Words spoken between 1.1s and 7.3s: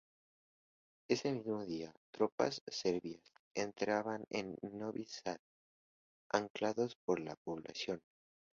mismo día, tropas serbias entraban en Novi Sad, aclamados por